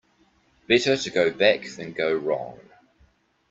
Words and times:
Better 0.67 0.97
to 0.97 1.11
go 1.11 1.29
back 1.29 1.67
than 1.77 1.91
go 1.93 2.11
wrong. 2.11 2.59